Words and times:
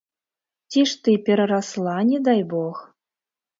Ці 0.73 0.85
ж 0.91 0.97
ты 1.09 1.15
перарасла, 1.27 1.95
не 2.11 2.19
дай 2.31 2.43
бог! 2.57 2.83